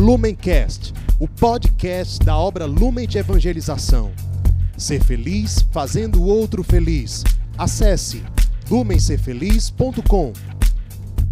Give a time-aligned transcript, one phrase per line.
[0.00, 4.10] Lumencast, o podcast da obra Lumen de Evangelização.
[4.74, 7.22] Ser feliz fazendo o outro feliz.
[7.58, 8.24] Acesse
[8.70, 10.32] lumencerfeliz.com.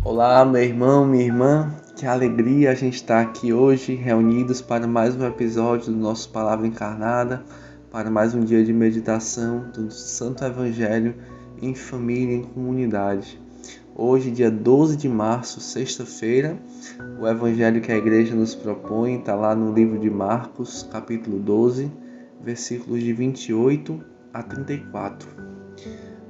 [0.04, 1.74] Olá, meu irmão, minha irmã.
[1.96, 6.66] Que alegria a gente estar aqui hoje reunidos para mais um episódio do nosso Palavra
[6.66, 7.42] Encarnada,
[7.90, 11.14] para mais um dia de meditação do Santo Evangelho
[11.62, 13.40] em família, em comunidade.
[14.00, 16.56] Hoje, dia 12 de março, sexta-feira,
[17.20, 21.90] o evangelho que a igreja nos propõe está lá no livro de Marcos, capítulo 12,
[22.40, 24.00] versículos de 28
[24.32, 25.28] a 34.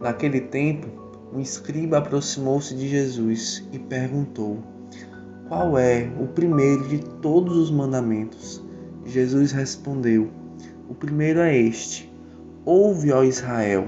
[0.01, 0.89] Naquele tempo,
[1.31, 4.63] um escriba aproximou-se de Jesus e perguntou:
[5.47, 8.65] Qual é o primeiro de todos os mandamentos?
[9.05, 10.31] Jesus respondeu:
[10.89, 12.11] O primeiro é este:
[12.65, 13.87] Ouve, ó Israel.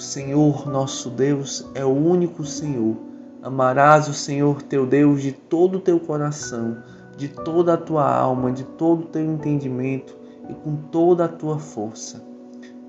[0.00, 2.96] Senhor nosso Deus é o único Senhor.
[3.42, 6.78] Amarás o Senhor teu Deus de todo o teu coração,
[7.18, 10.16] de toda a tua alma, de todo o teu entendimento
[10.48, 12.24] e com toda a tua força.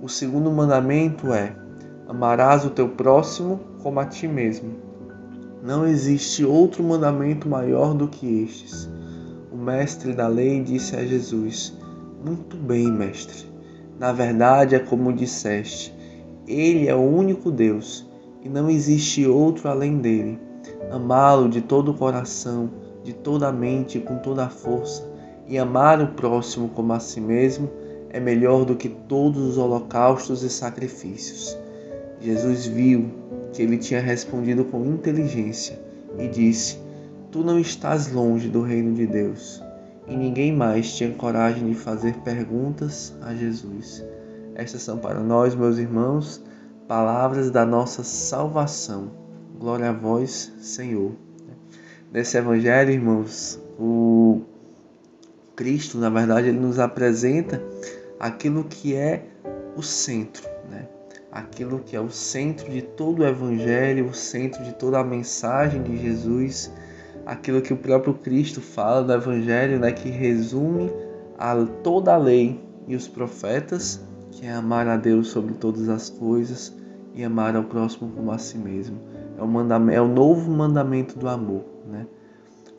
[0.01, 1.53] O segundo mandamento é:
[2.07, 4.73] amarás o teu próximo como a ti mesmo.
[5.61, 8.89] Não existe outro mandamento maior do que estes.
[9.51, 11.77] O mestre da lei disse a Jesus:
[12.25, 13.51] Muito bem, mestre.
[13.99, 16.00] Na verdade é como disseste
[16.47, 18.05] ele é o único Deus
[18.43, 20.39] e não existe outro além dele.
[20.91, 22.69] Amá-lo de todo o coração,
[23.03, 25.09] de toda a mente e com toda a força,
[25.47, 27.69] e amar o próximo como a si mesmo
[28.09, 31.57] é melhor do que todos os holocaustos e sacrifícios.
[32.19, 33.09] Jesus viu
[33.53, 35.79] que ele tinha respondido com inteligência
[36.19, 36.77] e disse:
[37.31, 39.63] Tu não estás longe do reino de Deus.
[40.07, 44.03] E ninguém mais tinha coragem de fazer perguntas a Jesus.
[44.55, 46.43] Estas são para nós, meus irmãos,
[46.87, 49.11] palavras da nossa salvação.
[49.57, 51.13] Glória a vós, Senhor.
[52.11, 54.41] Nesse evangelho, irmãos, o
[55.55, 57.61] Cristo, na verdade, ele nos apresenta
[58.19, 59.25] aquilo que é
[59.75, 60.87] o centro, né?
[61.31, 65.81] Aquilo que é o centro de todo o evangelho, o centro de toda a mensagem
[65.81, 66.69] de Jesus,
[67.25, 70.91] aquilo que o próprio Cristo fala do evangelho, né, que resume
[71.37, 76.09] a toda a lei e os profetas que é amar a Deus sobre todas as
[76.09, 76.73] coisas
[77.13, 78.99] e amar ao próximo como a si mesmo.
[79.37, 82.07] É o, mandamento, é o novo mandamento do amor, né?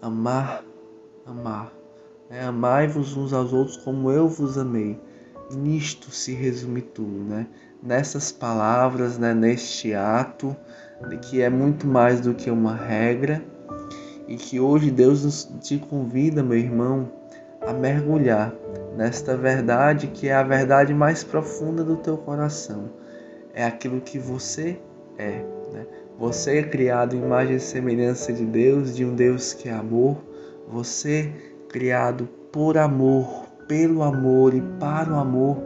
[0.00, 0.64] Amar,
[1.26, 1.72] amar.
[2.30, 4.98] É, Amai-vos uns aos outros como eu vos amei.
[5.54, 7.46] Nisto se resume tudo, né?
[7.82, 9.34] Nessas palavras, né?
[9.34, 10.56] neste ato,
[11.20, 13.44] que é muito mais do que uma regra
[14.26, 17.10] e que hoje Deus te convida, meu irmão,
[17.60, 18.54] a mergulhar
[18.97, 22.91] nesta verdade que é a verdade mais profunda do teu coração.
[23.54, 24.78] É aquilo que você
[25.19, 25.44] é.
[25.72, 25.86] Né?
[26.19, 30.19] Você é criado em imagem e semelhança de Deus, de um Deus que é amor.
[30.69, 31.32] Você
[31.69, 35.56] criado por amor, pelo amor e para o amor.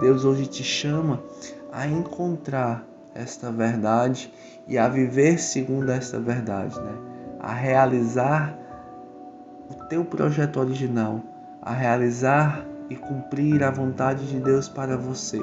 [0.00, 1.22] Deus hoje te chama
[1.72, 4.32] a encontrar esta verdade
[4.68, 6.92] e a viver segundo esta verdade, né?
[7.40, 8.56] A realizar
[9.70, 11.20] o teu projeto original,
[11.62, 15.40] a realizar e cumprir a vontade de Deus para você.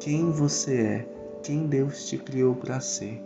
[0.00, 1.06] Quem você é,
[1.42, 3.22] quem Deus te criou para ser.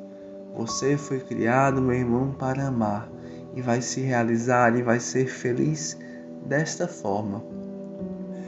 [0.54, 3.08] Você foi criado, meu irmão, para amar
[3.54, 5.96] e vai se realizar e vai ser feliz
[6.46, 7.44] desta forma.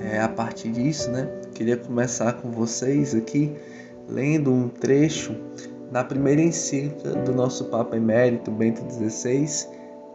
[0.01, 1.29] É a partir disso, né?
[1.55, 3.55] Queria começar com vocês aqui
[4.09, 5.37] lendo um trecho
[5.91, 9.69] da primeira encíclica do nosso Papa Emérito Bento XVI,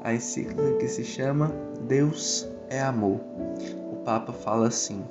[0.04, 1.52] a encíclica que se chama
[1.88, 3.20] Deus é amor.
[4.06, 5.04] Papa fala assim: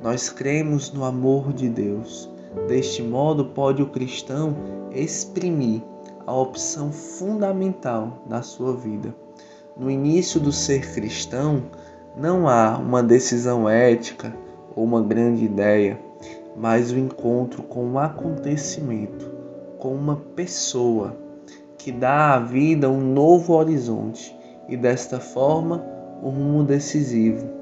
[0.00, 2.28] Nós cremos no amor de Deus.
[2.68, 4.54] Deste modo, pode o cristão
[4.92, 5.80] exprimir
[6.26, 9.14] a opção fundamental na sua vida.
[9.76, 11.62] No início do ser cristão,
[12.14, 14.34] não há uma decisão ética
[14.76, 15.98] ou uma grande ideia,
[16.56, 19.30] mas o encontro com um acontecimento,
[19.78, 21.16] com uma pessoa
[21.78, 24.36] que dá à vida um novo horizonte
[24.68, 25.82] e desta forma
[26.22, 27.59] o rumo decisivo.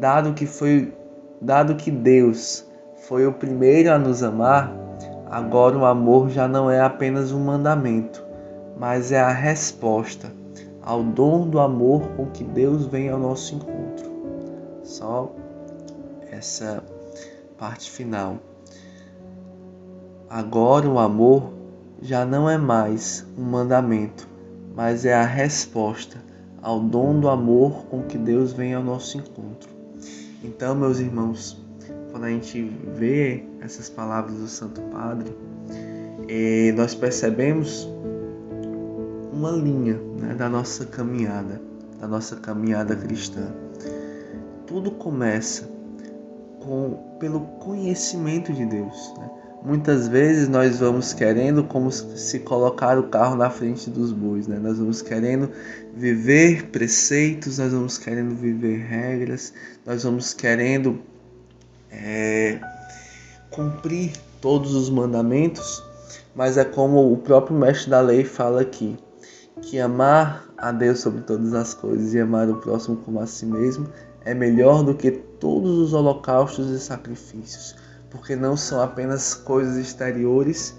[0.00, 0.94] Dado que foi
[1.42, 2.66] dado que Deus
[3.06, 4.74] foi o primeiro a nos amar,
[5.30, 8.24] agora o amor já não é apenas um mandamento,
[8.78, 10.32] mas é a resposta
[10.80, 14.10] ao dom do amor com que Deus vem ao nosso encontro.
[14.82, 15.30] Só
[16.30, 16.82] essa
[17.58, 18.38] parte final.
[20.30, 21.52] Agora o amor
[22.00, 24.26] já não é mais um mandamento,
[24.74, 26.16] mas é a resposta
[26.62, 29.79] ao dom do amor com que Deus vem ao nosso encontro.
[30.42, 31.60] Então, meus irmãos,
[32.10, 32.62] quando a gente
[32.96, 35.34] vê essas palavras do Santo Padre,
[36.28, 37.88] eh, nós percebemos
[39.32, 41.60] uma linha né, da nossa caminhada.
[42.00, 43.52] da nossa caminhada cristã.
[44.66, 45.68] Tudo começa
[46.60, 49.14] com, pelo conhecimento de Deus.
[49.18, 49.30] Né?
[49.62, 54.58] Muitas vezes nós vamos querendo como se colocar o carro na frente dos bois, né?
[54.58, 55.50] Nós vamos querendo
[55.94, 59.52] viver preceitos, nós vamos querendo viver regras,
[59.84, 60.98] nós vamos querendo
[61.90, 62.58] é,
[63.50, 65.82] cumprir todos os mandamentos,
[66.34, 68.96] mas é como o próprio mestre da lei fala aqui,
[69.60, 73.44] que amar a Deus sobre todas as coisas e amar o próximo como a si
[73.44, 73.86] mesmo
[74.24, 77.74] é melhor do que todos os holocaustos e sacrifícios
[78.10, 80.76] porque não são apenas coisas exteriores,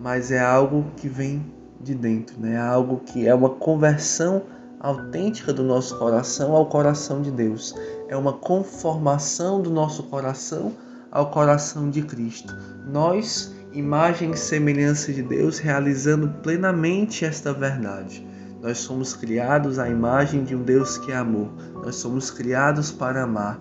[0.00, 1.44] mas é algo que vem
[1.80, 2.54] de dentro, né?
[2.54, 4.42] É algo que é uma conversão
[4.80, 7.74] autêntica do nosso coração ao coração de Deus.
[8.08, 10.72] É uma conformação do nosso coração
[11.12, 12.56] ao coração de Cristo.
[12.86, 18.26] Nós, imagem e semelhança de Deus, realizando plenamente esta verdade.
[18.62, 21.50] Nós somos criados à imagem de um Deus que é amor.
[21.74, 23.60] Nós somos criados para amar.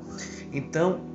[0.52, 1.09] Então,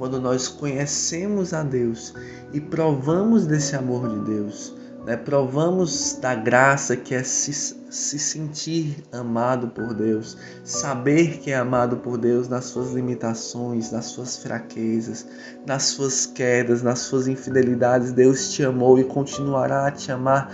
[0.00, 2.14] quando nós conhecemos a Deus
[2.54, 4.74] e provamos desse amor de Deus,
[5.04, 5.14] né?
[5.14, 11.98] provamos da graça que é se, se sentir amado por Deus, saber que é amado
[11.98, 15.26] por Deus nas suas limitações, nas suas fraquezas,
[15.66, 18.10] nas suas quedas, nas suas infidelidades.
[18.10, 20.50] Deus te amou e continuará a te amar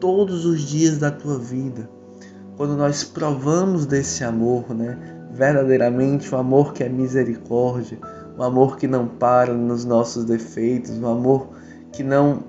[0.00, 1.88] todos os dias da tua vida.
[2.58, 4.98] Quando nós provamos desse amor, né?
[5.32, 7.98] verdadeiramente o amor que é misericórdia,
[8.38, 11.48] um amor que não para nos nossos defeitos, um amor
[11.92, 12.42] que não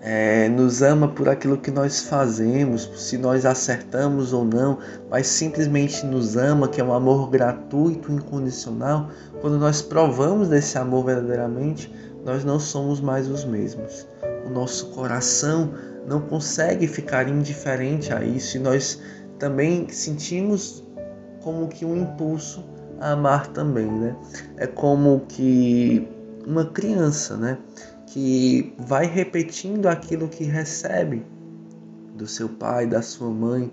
[0.00, 4.78] é, nos ama por aquilo que nós fazemos, se nós acertamos ou não,
[5.08, 9.08] mas simplesmente nos ama, que é um amor gratuito, incondicional.
[9.40, 11.92] Quando nós provamos desse amor verdadeiramente,
[12.24, 14.06] nós não somos mais os mesmos.
[14.44, 15.70] O nosso coração
[16.06, 19.00] não consegue ficar indiferente a isso e nós
[19.38, 20.82] também sentimos
[21.42, 22.64] como que um impulso
[23.02, 24.16] amar também, né?
[24.56, 26.08] É como que
[26.46, 27.58] uma criança, né?
[28.06, 31.24] Que vai repetindo aquilo que recebe
[32.14, 33.72] do seu pai, da sua mãe.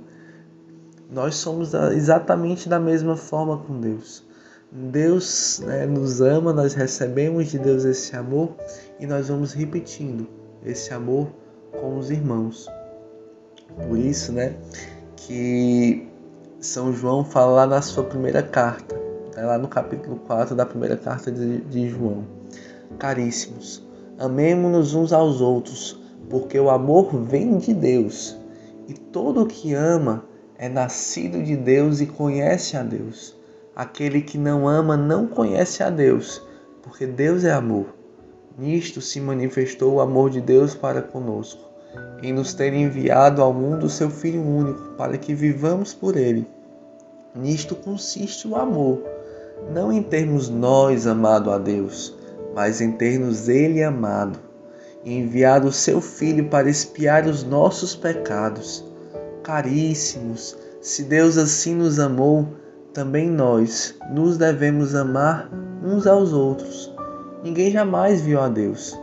[1.11, 4.23] Nós somos exatamente da mesma forma com Deus.
[4.71, 8.53] Deus né, nos ama, nós recebemos de Deus esse amor
[8.99, 10.27] e nós vamos repetindo
[10.63, 11.27] esse amor
[11.71, 12.67] com os irmãos.
[13.87, 14.55] Por isso, né,
[15.15, 16.07] que
[16.59, 18.98] São João fala lá na sua primeira carta,
[19.39, 22.25] é lá no capítulo 4 da primeira carta de, de João.
[22.97, 23.81] Caríssimos,
[24.17, 25.97] amemo-nos uns aos outros,
[26.29, 28.37] porque o amor vem de Deus,
[28.85, 30.25] e todo que ama
[30.57, 33.33] é nascido de Deus e conhece a Deus.
[33.73, 36.45] Aquele que não ama não conhece a Deus,
[36.83, 37.85] porque Deus é amor.
[38.57, 41.63] Nisto se manifestou o amor de Deus para conosco,
[42.21, 46.45] em nos ter enviado ao mundo o seu Filho único, para que vivamos por ele.
[47.33, 49.18] Nisto consiste o amor
[49.71, 52.15] não em termos nós amado a Deus,
[52.55, 54.39] mas em termos Ele amado
[55.05, 58.85] enviado o seu Filho para expiar os nossos pecados.
[59.43, 62.47] Caríssimos, se Deus assim nos amou,
[62.93, 65.49] também nós nos devemos amar
[65.83, 66.93] uns aos outros.
[67.43, 68.99] Ninguém jamais viu a Deus.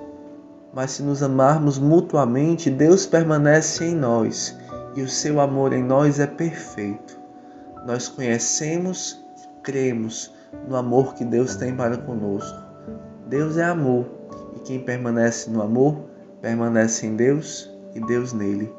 [0.75, 4.55] Mas se nos amarmos mutuamente, Deus permanece em nós
[4.95, 7.19] e o seu amor em nós é perfeito.
[7.87, 9.19] Nós conhecemos,
[9.63, 10.35] cremos
[10.69, 12.59] no amor que Deus tem para conosco.
[13.29, 14.07] Deus é amor,
[14.57, 15.97] e quem permanece no amor,
[16.41, 18.73] permanece em Deus e Deus nele.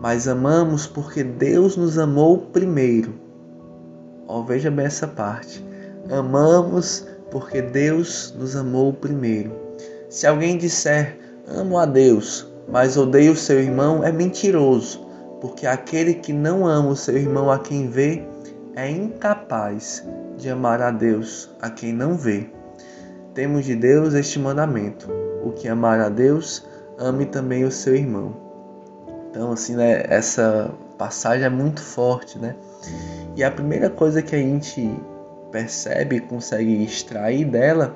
[0.00, 3.14] Mas amamos porque Deus nos amou primeiro.
[4.28, 5.64] Oh, veja bem essa parte.
[6.10, 9.52] Amamos porque Deus nos amou primeiro.
[10.08, 11.18] Se alguém disser,
[11.48, 15.00] amo a Deus, mas odeio seu irmão, é mentiroso,
[15.40, 18.22] porque aquele que não ama o seu irmão a quem vê,
[18.74, 20.04] é incapaz
[20.36, 22.48] de amar a Deus a quem não vê.
[23.34, 25.08] Temos de Deus este mandamento:
[25.44, 26.66] o que amar a Deus,
[26.98, 28.34] ame também o seu irmão.
[29.30, 32.56] Então, assim, né, essa passagem é muito forte, né?
[33.36, 34.90] E a primeira coisa que a gente
[35.50, 37.94] percebe, consegue extrair dela,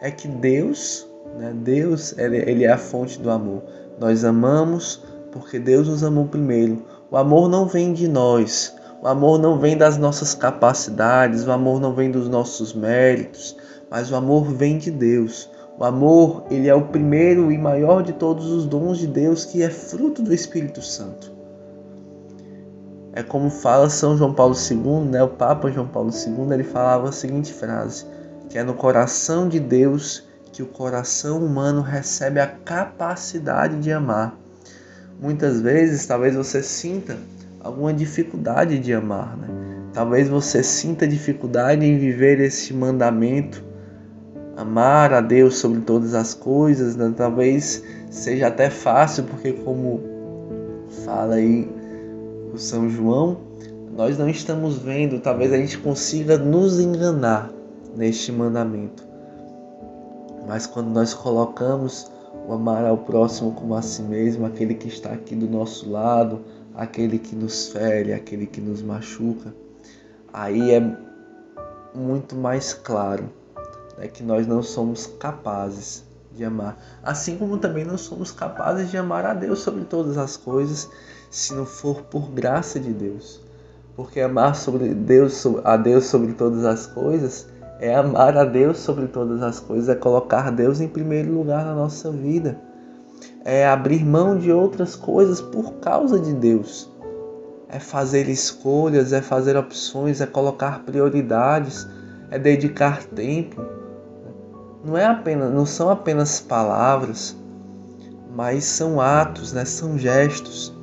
[0.00, 3.62] é que Deus, né, Deus, ele, ele é a fonte do amor.
[3.98, 6.84] Nós amamos porque Deus nos amou primeiro.
[7.10, 11.80] O amor não vem de nós, o amor não vem das nossas capacidades, o amor
[11.80, 13.56] não vem dos nossos méritos,
[13.90, 15.50] mas o amor vem de Deus.
[15.78, 19.62] O amor, ele é o primeiro e maior de todos os dons de Deus, que
[19.62, 21.32] é fruto do Espírito Santo.
[23.14, 25.22] É como fala São João Paulo II, né?
[25.22, 28.04] O Papa João Paulo II, ele falava a seguinte frase:
[28.50, 34.36] que é no coração de Deus que o coração humano recebe a capacidade de amar.
[35.18, 37.16] Muitas vezes, talvez você sinta
[37.60, 39.60] alguma dificuldade de amar, né?
[39.92, 43.64] Talvez você sinta dificuldade em viver este mandamento,
[44.56, 46.94] amar a Deus sobre todas as coisas.
[46.94, 47.12] Né?
[47.16, 50.00] Talvez seja até fácil, porque, como
[51.04, 51.68] fala aí
[52.54, 53.38] o São João,
[53.96, 57.50] nós não estamos vendo, talvez a gente consiga nos enganar
[57.96, 59.04] neste mandamento.
[60.46, 62.10] Mas quando nós colocamos
[62.48, 66.40] o amar ao próximo como a si mesmo, aquele que está aqui do nosso lado,
[66.74, 69.54] aquele que nos fere, aquele que nos machuca,
[70.32, 70.96] aí é
[71.94, 73.24] muito mais claro
[73.98, 76.78] né, que nós não somos capazes de amar.
[77.02, 80.88] Assim como também não somos capazes de amar a Deus sobre todas as coisas,
[81.30, 83.40] se não for por graça de Deus.
[83.96, 87.48] Porque amar sobre Deus, a Deus sobre todas as coisas
[87.80, 91.74] é amar a Deus sobre todas as coisas, é colocar Deus em primeiro lugar na
[91.74, 92.58] nossa vida.
[93.44, 96.90] É abrir mão de outras coisas por causa de Deus
[97.72, 101.86] é fazer escolhas, é fazer opções, é colocar prioridades,
[102.30, 103.64] é dedicar tempo.
[104.84, 107.36] Não é apenas, não são apenas palavras,
[108.34, 109.64] mas são atos, né?
[109.64, 110.74] São gestos.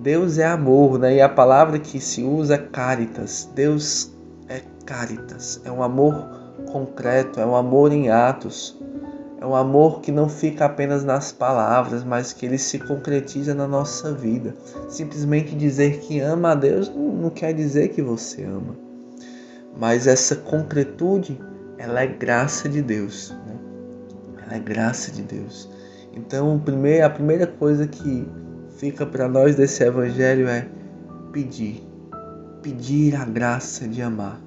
[0.00, 1.14] Deus é amor, né?
[1.16, 3.48] E a palavra que se usa é caritas.
[3.54, 4.12] Deus
[4.48, 6.28] é caritas, é um amor
[6.72, 8.76] concreto, é um amor em atos.
[9.44, 13.68] É um amor que não fica apenas nas palavras, mas que ele se concretiza na
[13.68, 14.56] nossa vida.
[14.88, 18.74] Simplesmente dizer que ama a Deus não quer dizer que você ama.
[19.78, 21.38] Mas essa concretude,
[21.76, 23.34] ela é graça de Deus.
[23.46, 23.58] Né?
[24.46, 25.68] Ela é graça de Deus.
[26.14, 26.58] Então,
[27.04, 28.26] a primeira coisa que
[28.78, 30.66] fica para nós desse evangelho é
[31.32, 31.86] pedir.
[32.62, 34.40] Pedir a graça de amar.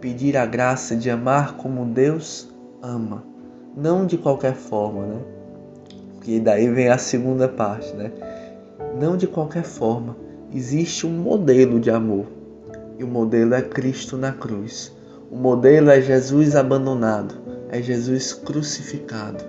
[0.00, 2.48] Pedir a graça de amar como Deus
[2.80, 3.30] ama
[3.76, 5.20] não de qualquer forma, né?
[6.20, 8.12] Que daí vem a segunda parte, né?
[9.00, 10.16] Não de qualquer forma.
[10.54, 12.26] Existe um modelo de amor.
[12.98, 14.92] E o modelo é Cristo na cruz.
[15.30, 17.34] O modelo é Jesus abandonado,
[17.70, 19.42] é Jesus crucificado.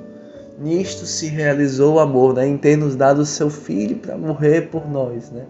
[0.57, 2.47] Nisto se realizou o amor, né?
[2.47, 5.29] em ter nos dado o seu Filho para morrer por nós.
[5.29, 5.45] Né?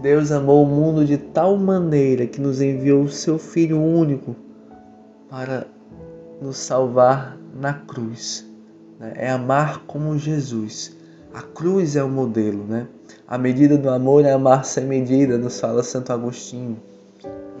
[0.00, 4.34] Deus amou o mundo de tal maneira que nos enviou o seu Filho único
[5.28, 5.66] para
[6.40, 8.46] nos salvar na cruz.
[8.98, 9.12] Né?
[9.16, 10.96] É amar como Jesus.
[11.32, 12.86] A cruz é o modelo, né?
[13.28, 16.80] A medida do amor é amar sem medida, nos fala Santo Agostinho.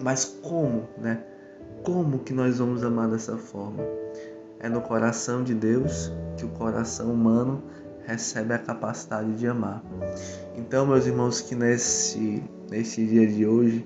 [0.02, 1.20] Mas como, né?
[1.82, 3.82] Como que nós vamos amar dessa forma?
[4.60, 7.62] É no coração de Deus que o coração humano
[8.06, 9.82] recebe a capacidade de amar.
[10.56, 13.84] Então, meus irmãos, que nesse, nesse dia de hoje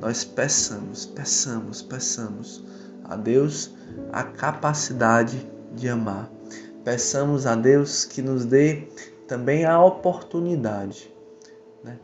[0.00, 2.64] nós peçamos, peçamos, peçamos
[3.08, 3.70] a Deus
[4.12, 6.30] a capacidade de amar.
[6.84, 8.88] Peçamos a Deus que nos dê
[9.26, 11.12] também a oportunidade
[11.84, 11.98] né,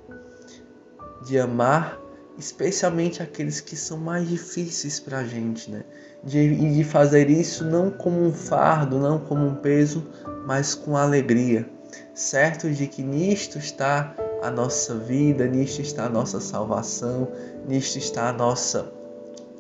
[1.24, 1.98] de amar,
[2.38, 5.84] especialmente aqueles que são mais difíceis para a gente, né?
[6.22, 10.06] De, e de fazer isso não como um fardo, não como um peso,
[10.46, 11.68] mas com alegria,
[12.14, 17.28] certo de que nisto está a nossa vida, nisto está a nossa salvação,
[17.66, 18.90] nisto está a nossa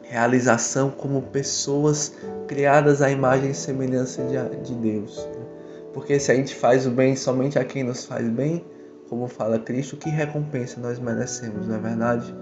[0.08, 2.12] realização como pessoas
[2.46, 5.16] criadas à imagem e semelhança de, de Deus.
[5.16, 5.44] Né?
[5.92, 8.64] Porque se a gente faz o bem somente a quem nos faz bem,
[9.08, 12.34] como fala Cristo, que recompensa nós merecemos, não é verdade?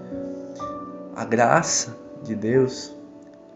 [1.15, 2.95] A graça de Deus,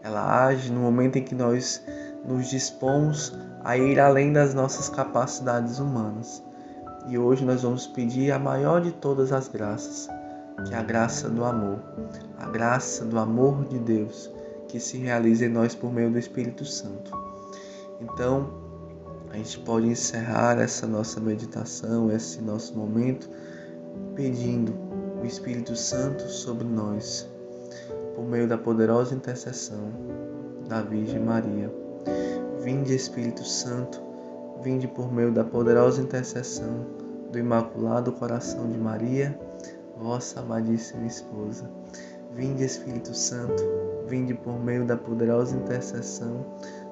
[0.02, 1.82] ela age no momento em que nós
[2.24, 6.42] nos dispomos a ir além das nossas capacidades humanas.
[7.08, 10.08] E hoje nós vamos pedir a maior de todas as graças,
[10.66, 11.78] que é a graça do amor,
[12.38, 14.30] a graça do amor de Deus
[14.68, 17.10] que se realiza em nós por meio do Espírito Santo.
[18.00, 18.50] Então,
[19.30, 23.28] a gente pode encerrar essa nossa meditação, esse nosso momento,
[24.14, 24.74] pedindo
[25.22, 27.28] o Espírito Santo sobre nós,
[28.14, 29.90] por meio da poderosa intercessão
[30.68, 31.72] da Virgem Maria.
[32.62, 34.02] Vinde, Espírito Santo,
[34.62, 36.86] vinde por meio da poderosa intercessão
[37.30, 39.38] do Imaculado Coração de Maria
[39.98, 41.70] vossa amadíssima esposa.
[42.34, 43.62] Vinde, Espírito Santo,
[44.06, 46.44] vinde por meio da poderosa intercessão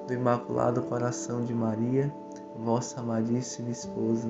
[0.07, 2.13] do Imaculado Coração de Maria,
[2.57, 4.27] vossa amadíssima esposa.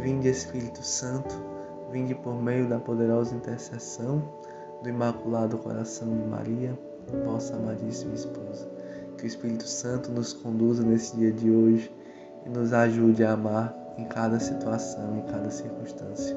[0.00, 1.34] Vinde, Espírito Santo,
[1.90, 4.22] vinde por meio da poderosa intercessão
[4.82, 6.78] do Imaculado Coração de Maria,
[7.24, 8.68] vossa amadíssima esposa.
[9.16, 11.92] Que o Espírito Santo nos conduza nesse dia de hoje
[12.46, 16.36] e nos ajude a amar em cada situação, em cada circunstância